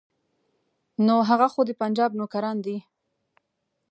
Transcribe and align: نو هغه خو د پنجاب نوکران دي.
نو 1.05 1.15
هغه 1.29 1.47
خو 1.53 1.61
د 1.67 1.71
پنجاب 1.81 2.11
نوکران 2.19 2.57
دي. 2.65 2.77